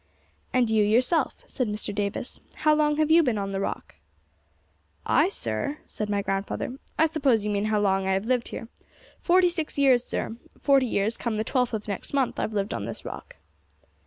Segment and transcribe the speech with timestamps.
[0.51, 1.93] 'And you yourself,' said Mr.
[1.93, 3.97] Davis 'how long have you been on the Rock?'
[5.05, 6.79] 'I, sir?' said my grandfather.
[6.97, 8.67] 'I suppose you mean how long have I lived here;
[9.19, 13.05] forty years, sir forty years come the twelfth of next month I've lived on this
[13.05, 13.35] rock.'